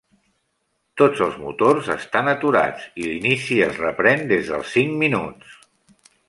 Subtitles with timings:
[1.01, 5.55] Tots els motors estan aturats i l'inici es reprèn des dels cinc minuts.